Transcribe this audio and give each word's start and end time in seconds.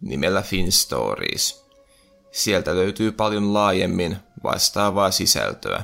nimellä 0.00 0.42
FinStories. 0.42 1.64
Sieltä 2.30 2.74
löytyy 2.74 3.12
paljon 3.12 3.54
laajemmin 3.54 4.16
vastaavaa 4.42 5.10
sisältöä. 5.10 5.82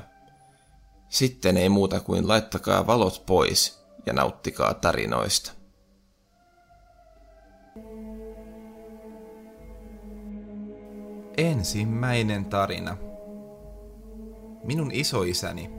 Sitten 1.08 1.56
ei 1.56 1.68
muuta 1.68 2.00
kuin 2.00 2.28
laittakaa 2.28 2.86
valot 2.86 3.22
pois 3.26 3.84
ja 4.06 4.12
nauttikaa 4.12 4.74
tarinoista. 4.74 5.52
Ensimmäinen 11.36 12.44
tarina. 12.44 12.96
Minun 14.64 14.90
isoisäni 14.92 15.70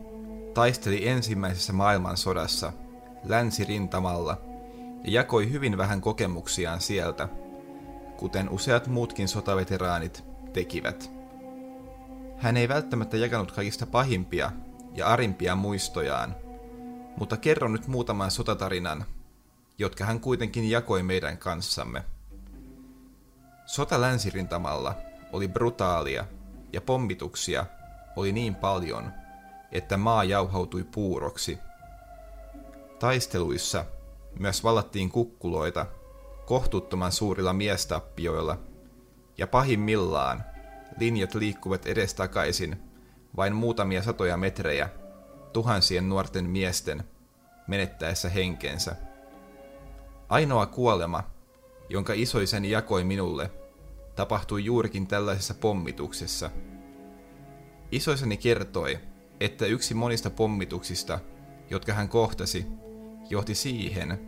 taisteli 0.54 1.08
ensimmäisessä 1.08 1.73
maailmansodassa 1.73 2.73
länsirintamalla 3.23 4.42
ja 5.04 5.12
jakoi 5.12 5.52
hyvin 5.52 5.78
vähän 5.78 6.02
kokemuksiaan 6.02 6.81
sieltä, 6.81 7.30
kuten 8.18 8.50
useat 8.50 8.88
muutkin 8.88 9.28
sotaveteraanit 9.28 10.23
tekivät. 10.54 11.12
Hän 12.38 12.58
ei 12.58 12.70
välttämättä 12.70 13.17
jakanut 13.17 13.52
kaikista 13.52 13.86
pahimpia 13.86 14.52
ja 14.94 15.08
arimpia 15.08 15.56
muistojaan, 15.56 16.36
mutta 17.17 17.38
kerron 17.38 17.72
nyt 17.72 17.88
muutaman 17.88 18.31
sotatarinan, 18.31 19.06
jotka 19.78 20.06
hän 20.06 20.20
kuitenkin 20.20 20.70
jakoi 20.70 21.04
meidän 21.04 21.38
kanssamme. 21.38 22.04
Sota 23.66 24.02
länsirintamalla 24.02 24.95
oli 25.32 25.48
brutaalia 25.48 26.26
ja 26.73 26.82
pommituksia 26.82 27.66
oli 28.16 28.32
niin 28.32 28.56
paljon, 28.56 29.11
että 29.72 29.98
maa 29.98 30.23
jauhautui 30.23 30.84
puuroksi. 30.84 31.58
Taisteluissa 33.00 33.86
myös 34.39 34.64
vallattiin 34.64 35.09
kukkuloita 35.09 35.86
kohtuuttoman 36.46 37.12
suurilla 37.12 37.54
miestappioilla, 37.54 38.58
ja 39.38 39.48
pahimmillaan 39.48 40.44
linjat 41.00 41.36
liikkuvat 41.36 41.86
edestakaisin 41.86 42.78
vain 43.36 43.56
muutamia 43.56 44.04
satoja 44.04 44.38
metrejä 44.38 44.90
tuhansien 45.54 46.10
nuorten 46.10 46.50
miesten 46.50 47.04
menettäessä 47.68 48.30
henkensä. 48.30 48.96
Ainoa 50.30 50.66
kuolema, 50.66 51.23
jonka 51.90 52.14
isoisäni 52.16 52.72
jakoi 52.72 53.04
minulle, 53.04 53.52
tapahtui 54.16 54.66
juurikin 54.66 55.08
tällaisessa 55.08 55.54
pommituksessa. 55.54 56.50
Isoisäni 57.92 58.38
kertoi, 58.38 59.00
että 59.40 59.66
yksi 59.66 59.94
monista 59.94 60.30
pommituksista, 60.30 61.20
jotka 61.70 61.94
hän 61.94 62.10
kohtasi, 62.10 62.66
johti 63.30 63.56
siihen, 63.56 64.20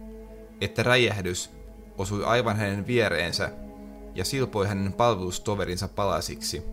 että 0.62 0.84
räjähdys 0.84 1.56
osui 1.98 2.26
aivan 2.26 2.58
hänen 2.58 2.88
viereensä 2.88 3.50
ja 4.16 4.26
silpoi 4.26 4.67
hänen 4.67 4.94
palvelustoverinsa 4.94 5.88
palasiksi. 5.88 6.64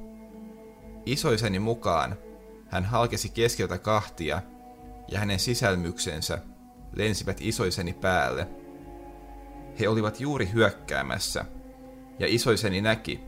Isoiseni 1.06 1.58
mukaan 1.58 2.16
hän 2.66 2.84
halkesi 2.84 3.28
keskeltä 3.28 3.78
kahtia 3.78 4.42
ja 5.08 5.19
hänen 5.19 5.39
sisälmyksensä 5.39 6.38
lensivät 6.97 7.37
isoiseni 7.41 7.93
päälle. 7.93 8.47
He 9.81 9.88
olivat 9.88 10.21
juuri 10.21 10.50
hyökkäämässä, 10.53 11.44
ja 12.19 12.27
isoiseni 12.31 12.81
näki, 12.81 13.21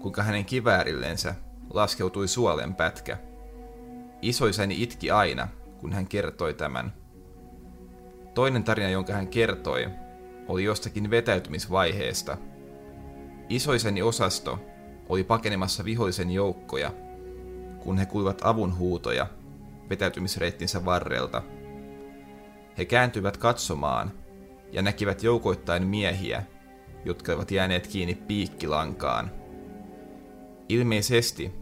kuinka 0.00 0.22
hänen 0.22 0.44
kiväärillensä 0.44 1.34
laskeutui 1.70 2.28
suolen 2.28 2.74
pätkä. 2.74 3.18
Isoiseni 4.22 4.82
itki 4.82 5.10
aina, 5.10 5.48
kun 5.78 5.92
hän 5.92 6.06
kertoi 6.06 6.54
tämän. 6.54 6.92
Toinen 8.34 8.64
tarina, 8.64 8.88
jonka 8.88 9.12
hän 9.12 9.28
kertoi, 9.28 9.90
oli 10.48 10.64
jostakin 10.64 11.10
vetäytymisvaiheesta. 11.10 12.38
Isoiseni 13.48 14.02
osasto 14.02 14.58
oli 15.08 15.24
pakenemassa 15.24 15.84
vihollisen 15.84 16.30
joukkoja, 16.30 16.92
kun 17.80 17.98
he 17.98 18.06
kuivat 18.06 18.40
avun 18.44 18.78
huutoja 18.78 19.26
vetäytymisreittinsä 19.90 20.84
varrelta. 20.84 21.42
He 22.78 22.84
kääntyivät 22.84 23.36
katsomaan 23.36 24.12
ja 24.72 24.82
näkivät 24.82 25.22
joukoittain 25.22 25.86
miehiä, 25.86 26.42
jotka 27.04 27.32
olivat 27.32 27.50
jääneet 27.50 27.86
kiinni 27.86 28.14
piikkilankaan. 28.14 29.30
Ilmeisesti 30.68 31.52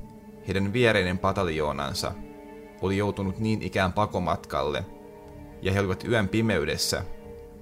heidän 0.46 0.72
viereinen 0.72 1.18
pataljoonansa 1.18 2.12
oli 2.82 2.96
joutunut 2.96 3.38
niin 3.38 3.62
ikään 3.62 3.92
pakomatkalle, 3.92 4.84
ja 5.62 5.72
he 5.72 5.80
olivat 5.80 6.04
yön 6.04 6.28
pimeydessä 6.28 7.04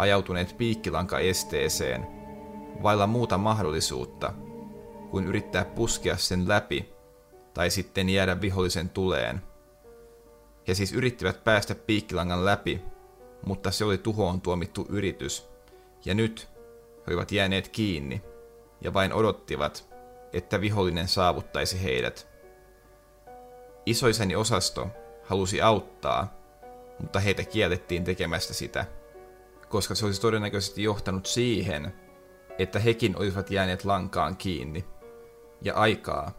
ajautuneet 0.00 0.54
piikkilanka-esteeseen, 0.58 2.06
vailla 2.82 3.06
muuta 3.06 3.38
mahdollisuutta 3.38 4.32
kuin 5.10 5.26
yrittää 5.26 5.64
puskea 5.64 6.16
sen 6.16 6.48
läpi 6.48 6.92
tai 7.54 7.70
sitten 7.70 8.08
jäädä 8.08 8.40
vihollisen 8.40 8.88
tuleen. 8.88 9.42
He 10.68 10.74
siis 10.74 10.92
yrittivät 10.92 11.44
päästä 11.44 11.74
piikkilangan 11.74 12.44
läpi, 12.44 12.82
mutta 13.46 13.70
se 13.70 13.84
oli 13.84 13.98
tuhoon 13.98 14.40
tuomittu 14.40 14.86
yritys, 14.88 15.48
ja 16.04 16.14
nyt 16.14 16.48
he 16.96 17.02
olivat 17.06 17.32
jääneet 17.32 17.68
kiinni 17.68 18.22
ja 18.80 18.94
vain 18.94 19.12
odottivat, 19.12 19.94
että 20.32 20.60
vihollinen 20.60 21.08
saavuttaisi 21.08 21.82
heidät. 21.82 22.28
Isoiseni 23.86 24.36
osasto 24.36 24.88
halusi 25.24 25.62
auttaa, 25.62 26.34
mutta 27.00 27.20
heitä 27.20 27.44
kiellettiin 27.44 28.04
tekemästä 28.04 28.54
sitä– 28.54 28.86
koska 29.70 29.94
se 29.94 30.06
olisi 30.06 30.20
todennäköisesti 30.20 30.82
johtanut 30.82 31.26
siihen, 31.26 31.92
että 32.58 32.78
hekin 32.78 33.16
olisivat 33.16 33.50
jääneet 33.50 33.84
lankaan 33.84 34.36
kiinni, 34.36 34.84
ja 35.62 35.74
aikaa 35.74 36.32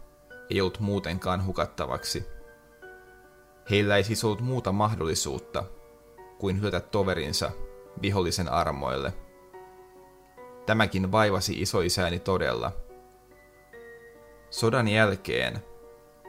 ei 0.49 0.61
ollut 0.61 0.79
muutenkaan 0.79 1.45
hukattavaksi. 1.45 2.25
Heillä 3.69 3.97
ei 3.97 4.03
siis 4.03 4.23
ollut 4.23 4.41
muuta 4.41 4.71
mahdollisuutta 4.71 5.63
kuin 6.39 6.61
hyötä 6.61 6.79
toverinsa 6.79 7.51
vihollisen 8.01 8.49
armoille. 8.49 9.13
Tämäkin 10.65 11.11
vaivasi 11.11 11.61
isoisäni 11.61 12.19
todella. 12.19 12.71
Sodan 14.49 14.87
jälkeen 14.87 15.63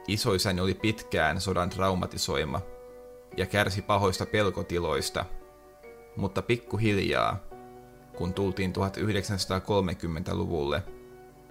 isoisäni 0.08 0.60
oli 0.60 0.74
pitkään 0.74 1.40
sodan 1.40 1.70
traumatisoima 1.70 2.60
ja 3.36 3.46
kärsi 3.46 3.82
pahoista 3.82 4.26
pelkotiloista– 4.26 5.24
mutta 6.16 6.42
pikkuhiljaa, 6.42 7.40
kun 8.16 8.34
tultiin 8.34 8.72
1930-luvulle, 8.72 10.82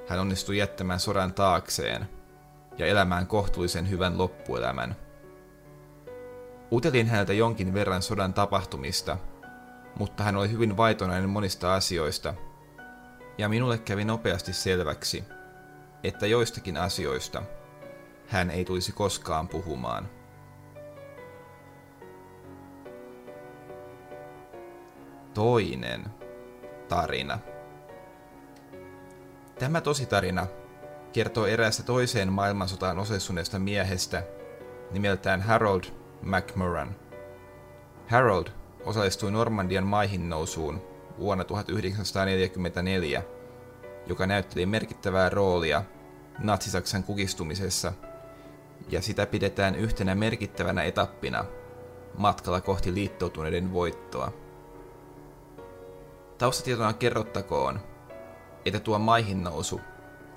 hän 0.07 0.19
onnistui 0.19 0.57
jättämään 0.57 0.99
sodan 0.99 1.33
taakseen 1.33 2.09
ja 2.77 2.85
elämään 2.85 3.27
kohtuullisen 3.27 3.89
hyvän 3.89 4.17
loppuelämän. 4.17 4.95
Utelin 6.71 7.07
häneltä 7.07 7.33
jonkin 7.33 7.73
verran 7.73 8.01
sodan 8.01 8.33
tapahtumista, 8.33 9.17
mutta 9.99 10.23
hän 10.23 10.35
oli 10.35 10.51
hyvin 10.51 10.77
vaitonainen 10.77 11.29
monista 11.29 11.75
asioista, 11.75 12.33
ja 13.37 13.49
minulle 13.49 13.77
kävi 13.77 14.05
nopeasti 14.05 14.53
selväksi, 14.53 15.23
että 16.03 16.27
joistakin 16.27 16.77
asioista 16.77 17.43
hän 18.27 18.51
ei 18.51 18.65
tulisi 18.65 18.91
koskaan 18.91 19.47
puhumaan. 19.47 20.20
Toinen 25.33 26.05
tarina. 26.89 27.39
Tämä 29.59 29.81
tositarina 29.81 30.47
kertoo 31.13 31.45
eräästä 31.45 31.83
toiseen 31.83 32.33
maailmansotaan 32.33 32.99
osallistuneesta 32.99 33.59
miehestä 33.59 34.23
nimeltään 34.91 35.41
Harold 35.41 35.83
McMurran. 36.21 36.95
Harold 38.07 38.47
osallistui 38.85 39.31
Normandian 39.31 39.87
maihin 39.87 40.29
nousuun 40.29 40.81
vuonna 41.19 41.43
1944, 41.43 43.23
joka 44.07 44.27
näytteli 44.27 44.65
merkittävää 44.65 45.29
roolia 45.29 45.83
natsisaksan 46.39 47.03
kukistumisessa, 47.03 47.93
ja 48.89 49.01
sitä 49.01 49.25
pidetään 49.25 49.75
yhtenä 49.75 50.15
merkittävänä 50.15 50.83
etappina 50.83 51.45
matkalla 52.17 52.61
kohti 52.61 52.93
liittoutuneiden 52.93 53.73
voittoa. 53.73 54.40
Taustatietona 56.41 56.93
kerrottakoon, 56.93 57.79
että 58.65 58.79
tuo 58.79 58.99
maihin 58.99 59.43
nousu 59.43 59.81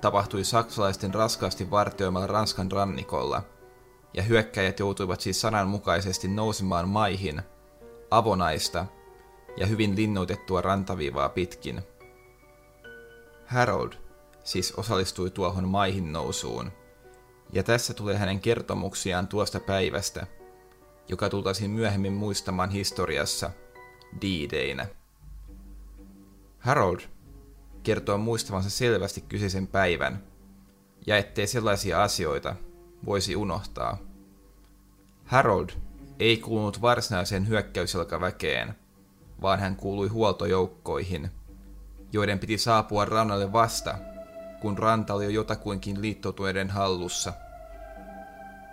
tapahtui 0.01 0.43
saksalaisten 0.43 1.13
raskaasti 1.13 1.71
vartioimalla 1.71 2.27
Ranskan 2.27 2.71
rannikolla, 2.71 3.41
ja 4.13 4.23
hyökkäjät 4.23 4.79
joutuivat 4.79 5.21
siis 5.21 5.41
sananmukaisesti 5.41 6.27
nousemaan 6.27 6.89
maihin, 6.89 7.41
avonaista 8.11 8.85
ja 9.57 9.65
hyvin 9.65 9.95
linnoitettua 9.95 10.61
rantaviivaa 10.61 11.29
pitkin. 11.29 11.81
Harold 13.45 13.93
siis 14.43 14.73
osallistui 14.77 15.29
tuohon 15.29 15.67
maihin 15.67 16.13
nousuun, 16.13 16.71
ja 17.53 17.63
tässä 17.63 17.93
tulee 17.93 18.17
hänen 18.17 18.39
kertomuksiaan 18.39 19.27
tuosta 19.27 19.59
päivästä, 19.59 20.27
joka 21.07 21.29
tultaisiin 21.29 21.71
myöhemmin 21.71 22.13
muistamaan 22.13 22.69
historiassa 22.69 23.51
D-Daynä. 24.21 24.87
Harold 26.65 26.99
kertoo 27.83 28.17
muistavansa 28.17 28.69
selvästi 28.69 29.21
kyseisen 29.21 29.67
päivän, 29.67 30.23
ja 31.07 31.17
ettei 31.17 31.47
sellaisia 31.47 32.03
asioita 32.03 32.55
voisi 33.05 33.35
unohtaa. 33.35 33.97
Harold 35.25 35.69
ei 36.19 36.37
kuulunut 36.37 36.81
varsinaiseen 36.81 37.47
hyökkäysjalkaväkeen, 37.47 38.75
vaan 39.41 39.59
hän 39.59 39.75
kuului 39.75 40.07
huoltojoukkoihin, 40.07 41.31
joiden 42.11 42.39
piti 42.39 42.57
saapua 42.57 43.05
rannalle 43.05 43.53
vasta, 43.53 43.97
kun 44.61 44.77
ranta 44.77 45.13
oli 45.13 45.23
jo 45.23 45.29
jotakuinkin 45.29 46.01
liittoutuneiden 46.01 46.69
hallussa. 46.69 47.33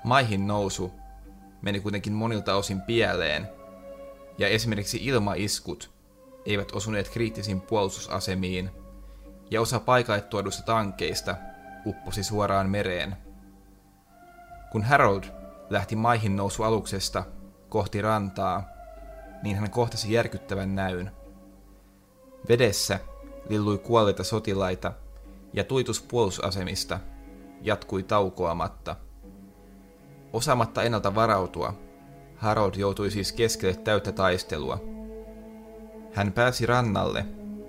Maihin 0.05 0.47
nousu 0.47 0.93
meni 1.63 1.81
kuitenkin 1.81 2.13
monilta 2.13 2.55
osin 2.55 2.81
pieleen, 2.81 3.49
ja 4.39 4.49
esimerkiksi 4.49 4.99
ilmaiskut 5.01 5.92
eivät 6.47 6.73
osuneet 6.73 7.09
kriittisiin 7.09 7.61
puolustusasemiin, 7.61 8.71
ja 9.51 9.61
osa 9.61 9.81
paikalle 9.81 10.21
tuoduista 10.21 10.63
tankeista 10.63 11.37
upposi 11.87 12.23
suoraan 12.23 12.71
mereen. 12.71 13.17
Kun 14.71 14.83
Harold 14.83 15.25
lähti 15.71 15.97
maihin 15.97 16.37
nousu 16.37 16.63
aluksesta 16.63 17.25
kohti 17.69 18.03
rantaa, 18.03 18.69
niin 19.43 19.57
hän 19.57 19.71
kohtasi 19.71 20.13
järkyttävän 20.13 20.75
näyn. 20.75 21.11
Vedessä 22.49 23.01
lillui 23.49 23.79
kuolleita 23.79 24.25
sotilaita 24.25 24.93
ja 25.53 25.65
tuitus 25.65 26.03
puolustusasemista 26.03 27.01
jatkui 27.63 28.03
taukoamatta. 28.03 28.97
Osaamatta 30.33 30.83
ennalta 30.83 31.15
varautua, 31.15 31.75
Harold 32.37 32.75
joutui 32.75 33.11
siis 33.11 33.33
keskelle 33.33 33.77
täyttä 33.77 34.13
taistelua. 34.13 34.92
Hän 36.13 36.33
pääsi 36.33 36.67
rannalle 36.67 37.27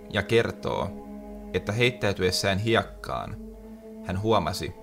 ja 0.10 0.24
kertoo, 0.24 0.90
että 1.54 1.72
heittäytyessään 1.72 2.60
hiekkaan 2.60 3.36
hän 4.06 4.22
huomasi, 4.22 4.74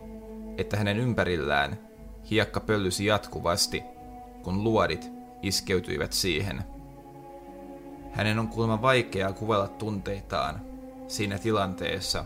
että 0.58 0.76
hänen 0.76 0.96
ympärillään 0.96 1.78
hiekka 2.30 2.60
pöllysi 2.60 3.06
jatkuvasti, 3.06 3.82
kun 4.42 4.64
luodit 4.64 5.10
iskeytyivät 5.42 6.12
siihen. 6.12 6.64
Hänen 8.12 8.38
on 8.38 8.48
kuulemma 8.48 8.82
vaikeaa 8.82 9.32
kuvella 9.32 9.68
tunteitaan 9.68 10.60
siinä 11.08 11.38
tilanteessa, 11.38 12.24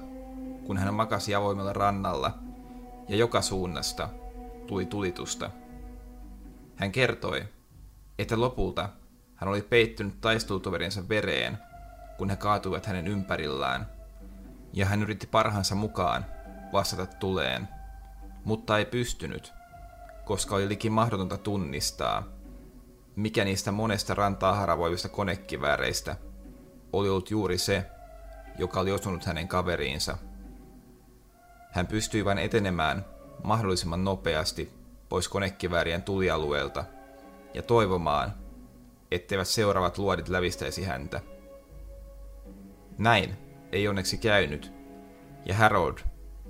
kun 0.66 0.78
hän 0.78 0.94
makasi 0.94 1.34
avoimella 1.34 1.72
rannalla 1.72 2.38
ja 3.08 3.16
joka 3.16 3.42
suunnasta 3.42 4.08
tuli 4.66 4.86
tulitusta. 4.86 5.50
Hän 6.76 6.92
kertoi, 6.92 7.44
että 8.18 8.40
lopulta 8.40 8.88
hän 9.44 9.52
oli 9.52 9.62
peittynyt 9.62 10.20
taistelutoverinsa 10.20 11.08
vereen, 11.08 11.58
kun 12.18 12.30
he 12.30 12.36
kaatuivat 12.36 12.86
hänen 12.86 13.06
ympärillään, 13.06 13.88
ja 14.72 14.86
hän 14.86 15.02
yritti 15.02 15.26
parhaansa 15.26 15.74
mukaan 15.74 16.26
vastata 16.72 17.06
tuleen, 17.06 17.68
mutta 18.44 18.78
ei 18.78 18.84
pystynyt, 18.84 19.52
koska 20.24 20.54
oli 20.54 20.68
liki 20.68 20.90
mahdotonta 20.90 21.38
tunnistaa, 21.38 22.22
mikä 23.16 23.44
niistä 23.44 23.72
monesta 23.72 24.14
rantaa 24.14 24.54
haravoivista 24.54 25.08
konekivääreistä 25.08 26.16
oli 26.92 27.08
ollut 27.08 27.30
juuri 27.30 27.58
se, 27.58 27.86
joka 28.58 28.80
oli 28.80 28.92
osunut 28.92 29.24
hänen 29.24 29.48
kaveriinsa. 29.48 30.18
Hän 31.70 31.86
pystyi 31.86 32.24
vain 32.24 32.38
etenemään 32.38 33.04
mahdollisimman 33.42 34.04
nopeasti 34.04 34.72
pois 35.08 35.28
konekiväärien 35.28 36.02
tulialueelta 36.02 36.84
ja 37.54 37.62
toivomaan, 37.62 38.43
etteivät 39.14 39.48
seuraavat 39.48 39.98
luodit 39.98 40.28
lävistäisi 40.28 40.84
häntä. 40.84 41.20
Näin 42.98 43.36
ei 43.72 43.88
onneksi 43.88 44.18
käynyt, 44.18 44.72
ja 45.46 45.54
Harold 45.54 45.98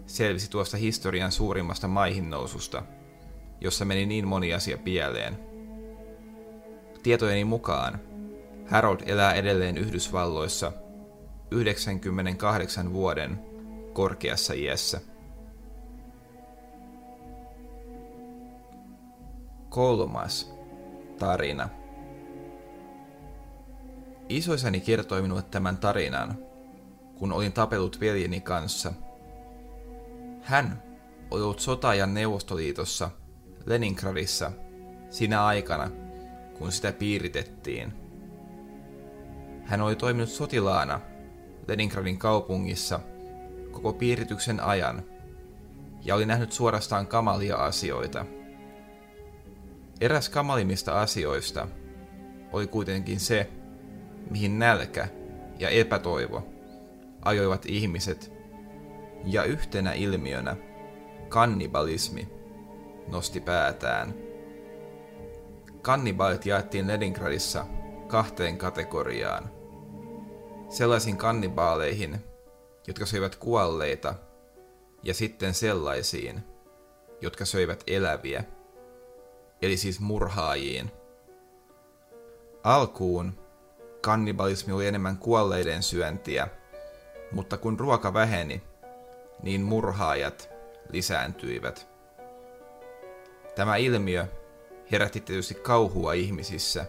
selvisi 0.06 0.50
tuosta 0.50 0.76
historian 0.76 1.32
suurimmasta 1.32 1.88
maihin 1.88 2.30
noususta, 2.30 2.82
jossa 3.60 3.84
meni 3.84 4.06
niin 4.06 4.28
moni 4.28 4.54
asia 4.54 4.78
pieleen. 4.78 5.38
Tietojeni 7.02 7.44
mukaan 7.44 8.00
Harold 8.66 9.00
elää 9.06 9.34
edelleen 9.34 9.78
Yhdysvalloissa 9.78 10.72
98 11.50 12.92
vuoden 12.92 13.38
korkeassa 13.92 14.54
iässä. 14.54 15.00
Kolmas 19.68 20.54
tarina. 21.18 21.83
Isoisäni 24.28 24.80
kertoi 24.80 25.22
minulle 25.22 25.42
tämän 25.42 25.76
tarinan, 25.76 26.38
kun 27.14 27.32
olin 27.32 27.52
tapellut 27.52 28.00
veljeni 28.00 28.40
kanssa. 28.40 28.92
Hän 30.42 30.82
oli 31.30 31.42
ollut 31.42 31.60
sotaajan 31.60 32.14
Neuvostoliitossa 32.14 33.10
Leningradissa 33.66 34.52
sinä 35.10 35.44
aikana, 35.44 35.90
kun 36.58 36.72
sitä 36.72 36.92
piiritettiin. 36.92 37.92
Hän 39.64 39.80
oli 39.80 39.96
toiminut 39.96 40.28
sotilaana 40.28 41.00
Leningradin 41.68 42.18
kaupungissa 42.18 43.00
koko 43.70 43.92
piirityksen 43.92 44.60
ajan 44.60 45.02
ja 46.04 46.14
oli 46.14 46.26
nähnyt 46.26 46.52
suorastaan 46.52 47.06
kamalia 47.06 47.56
asioita– 47.56 48.26
Eräs 50.00 50.28
kamalimmista 50.28 51.00
asioista 51.00 51.68
oli 52.52 52.66
kuitenkin 52.66 53.20
se, 53.20 53.50
mihin 54.30 54.58
nälkä 54.58 55.08
ja 55.58 55.68
epätoivo 55.68 56.46
ajoivat 57.22 57.66
ihmiset, 57.66 58.32
ja 59.24 59.44
yhtenä 59.44 59.92
ilmiönä 59.92 60.56
kannibalismi 61.28 62.28
nosti 63.08 63.40
päätään. 63.40 64.14
Kannibaalit 65.82 66.46
jaettiin 66.46 66.86
Leningradissa 66.86 67.66
kahteen 68.06 68.58
kategoriaan. 68.58 69.50
Sellaisiin 70.68 71.16
kannibaaleihin, 71.16 72.18
jotka 72.86 73.06
söivät 73.06 73.36
kuolleita, 73.36 74.14
ja 75.02 75.14
sitten 75.14 75.54
sellaisiin, 75.54 76.40
jotka 77.20 77.44
söivät 77.44 77.84
eläviä 77.86 78.44
eli 79.62 79.76
siis 79.76 80.00
murhaajiin. 80.00 80.90
Alkuun 82.62 83.43
kannibalismi 84.04 84.72
oli 84.72 84.86
enemmän 84.86 85.18
kuolleiden 85.18 85.82
syöntiä, 85.82 86.48
mutta 87.32 87.56
kun 87.56 87.80
ruoka 87.80 88.14
väheni, 88.14 88.62
niin 89.42 89.62
murhaajat 89.62 90.50
lisääntyivät. 90.88 91.88
Tämä 93.54 93.76
ilmiö 93.76 94.26
herätti 94.92 95.20
tietysti 95.20 95.54
kauhua 95.54 96.12
ihmisissä, 96.12 96.86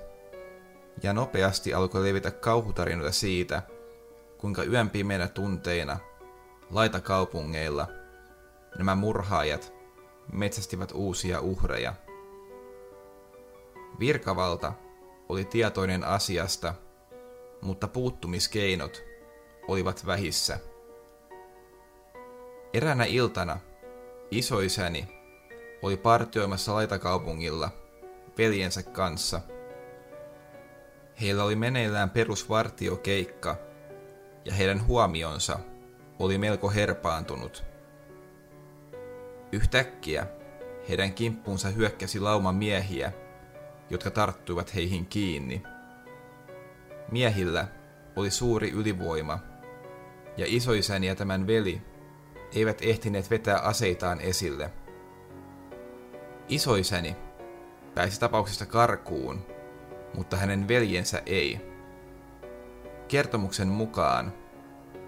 ja 1.04 1.14
nopeasti 1.14 1.74
alkoi 1.74 2.04
levitä 2.04 2.32
kauhutarinoita 2.32 3.12
siitä, 3.12 3.62
kuinka 4.38 4.64
yön 4.64 4.90
pimeinä 4.90 5.28
tunteina 5.28 6.00
kaupungeilla 7.04 7.88
nämä 8.78 8.96
murhaajat 8.96 9.74
metsästivät 10.32 10.92
uusia 10.94 11.42
uhreja– 11.42 11.94
Virkavalta 14.00 14.74
oli 15.30 15.46
tietoinen 15.46 16.04
asiasta, 16.04 16.74
mutta 17.62 17.88
puuttumiskeinot 17.88 19.04
olivat 19.68 20.06
vähissä. 20.06 20.60
Eränä 22.74 23.06
iltana 23.06 23.60
isoisäni 24.32 25.08
oli 25.82 25.98
partioimassa 25.98 26.74
laitakaupungilla 26.74 27.70
veljensä 28.38 28.84
kanssa. 28.84 29.42
Heillä 31.22 31.44
oli 31.44 31.56
meneillään 31.56 32.10
perusvartiokeikka 32.10 33.56
ja 34.46 34.54
heidän 34.54 34.88
huomionsa 34.88 35.60
oli 36.20 36.38
melko 36.38 36.70
herpaantunut. 36.70 37.64
Yhtäkkiä 39.52 40.28
heidän 40.90 41.14
kimppuunsa 41.14 41.70
hyökkäsi 41.70 42.20
lauma 42.20 42.52
miehiä– 42.52 43.12
jotka 43.90 44.12
tarttuivat 44.12 44.76
heihin 44.76 45.06
kiinni. 45.06 45.64
Miehillä 47.12 47.68
oli 48.16 48.32
suuri 48.32 48.72
ylivoima, 48.72 49.40
ja 50.38 50.46
isoisäni 50.50 51.08
ja 51.08 51.16
tämän 51.16 51.48
veli 51.48 51.82
eivät 52.56 52.78
ehtineet 52.82 53.30
vetää 53.30 53.60
aseitaan 53.60 54.22
esille. 54.22 54.72
Isoisäni 56.48 57.16
pääsi 57.96 58.20
tapauksesta 58.20 58.66
karkuun, 58.66 59.46
mutta 60.14 60.38
hänen 60.38 60.68
veljensä 60.68 61.22
ei. 61.26 61.62
Kertomuksen 63.08 63.68
mukaan 63.68 64.34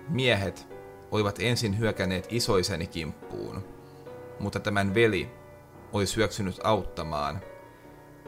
miehet 0.10 0.68
olivat 1.12 1.40
ensin 1.40 1.80
hyökänneet 1.80 2.28
isoisäni 2.30 2.88
kimppuun, 2.88 3.64
mutta 4.40 4.60
tämän 4.60 4.94
veli 4.94 5.30
oli 5.94 6.06
syöksynyt 6.06 6.60
auttamaan, 6.64 7.42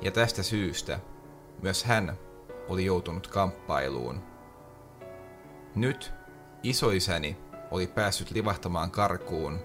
ja 0.02 0.12
tästä 0.12 0.44
syystä 0.44 1.00
myös 1.62 1.84
hän 1.84 2.18
oli 2.70 2.86
joutunut 2.86 3.28
kamppailuun. 3.28 4.22
Nyt 5.76 6.14
isoisäni 6.64 7.38
oli 7.72 7.88
päässyt 7.88 8.32
livahtamaan 8.32 8.92
karkuun, 8.92 9.60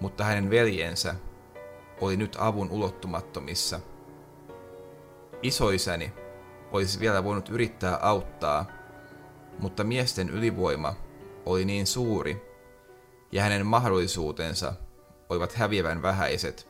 mutta 0.00 0.24
hänen 0.24 0.50
veljensä 0.50 1.14
oli 2.00 2.16
nyt 2.16 2.36
avun 2.38 2.70
ulottumattomissa. 2.70 3.80
Isoisäni 5.42 6.12
olisi 6.72 7.00
vielä 7.00 7.24
voinut 7.24 7.48
yrittää 7.48 7.98
auttaa, 8.02 8.66
mutta 9.58 9.84
miesten 9.84 10.30
ylivoima 10.30 10.94
oli 11.46 11.64
niin 11.64 11.86
suuri, 11.86 12.50
ja 13.32 13.42
hänen 13.42 13.66
mahdollisuutensa 13.66 14.74
olivat 15.28 15.52
häviävän 15.52 16.02
vähäiset. 16.02 16.68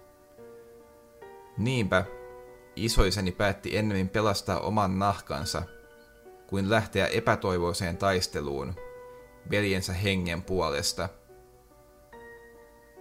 Niinpä 1.58 2.04
isoisäni 2.84 3.32
päätti 3.32 3.76
ennemmin 3.76 4.08
pelastaa 4.08 4.60
oman 4.60 4.98
nahkansa, 4.98 5.62
kuin 6.46 6.70
lähteä 6.70 7.06
epätoivoiseen 7.06 7.96
taisteluun 7.96 8.74
veljensä 9.50 9.92
hengen 9.92 10.42
puolesta. 10.42 11.08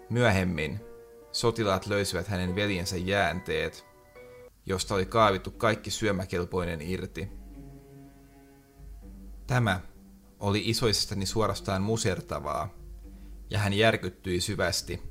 Myöhemmin 0.10 0.80
sotilaat 1.32 1.88
löysivät 1.88 2.28
hänen 2.28 2.56
veljensä 2.56 2.98
jäänteet, 2.98 3.86
josta 4.66 4.96
oli 4.96 5.06
kaavittu 5.06 5.52
kaikki 5.52 5.92
syömäkelpoinen 5.92 6.82
irti. 6.82 7.30
Tämä 9.48 9.80
oli 10.40 10.62
isoisestani 10.66 11.26
suorastaan 11.26 11.82
musertavaa, 11.82 12.70
ja 13.50 13.60
hän 13.60 13.74
järkyttyi 13.74 14.42
syvästi. 14.42 15.02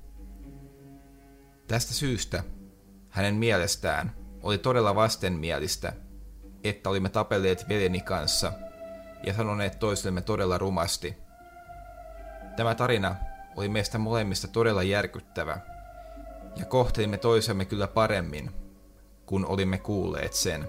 Tästä 1.66 1.94
syystä 1.94 2.44
hänen 3.08 3.34
mielestään 3.34 4.27
oli 4.42 4.58
todella 4.58 4.94
vastenmielistä, 4.94 5.92
että 6.64 6.90
olimme 6.90 7.08
tapelleet 7.08 7.68
veljeni 7.68 8.00
kanssa 8.00 8.52
ja 9.26 9.34
sanoneet 9.34 9.78
toisillemme 9.78 10.20
todella 10.20 10.58
rumasti. 10.58 11.16
Tämä 12.56 12.74
tarina 12.74 13.16
oli 13.56 13.68
meistä 13.68 13.98
molemmista 13.98 14.48
todella 14.48 14.82
järkyttävä, 14.82 15.58
ja 16.56 16.64
kohtelimme 16.64 17.18
toisemme 17.18 17.64
kyllä 17.64 17.86
paremmin, 17.86 18.50
kun 19.26 19.46
olimme 19.46 19.78
kuulleet 19.78 20.32
sen. 20.32 20.68